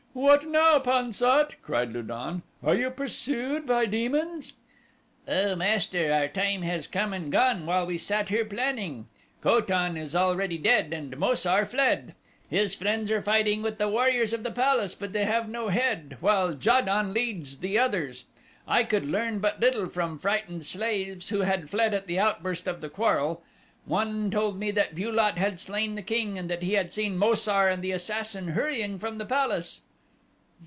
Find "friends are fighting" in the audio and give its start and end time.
12.75-13.61